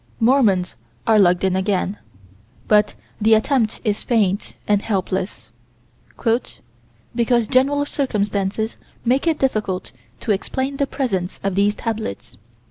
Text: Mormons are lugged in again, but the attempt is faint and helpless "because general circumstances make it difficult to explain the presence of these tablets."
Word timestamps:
Mormons 0.19 0.73
are 1.05 1.19
lugged 1.19 1.43
in 1.43 1.55
again, 1.55 1.99
but 2.67 2.95
the 3.21 3.35
attempt 3.35 3.79
is 3.83 4.03
faint 4.03 4.55
and 4.67 4.81
helpless 4.81 5.49
"because 7.13 7.47
general 7.47 7.85
circumstances 7.85 8.77
make 9.05 9.27
it 9.27 9.37
difficult 9.37 9.91
to 10.21 10.31
explain 10.31 10.77
the 10.77 10.87
presence 10.87 11.39
of 11.43 11.53
these 11.53 11.75
tablets." 11.75 12.35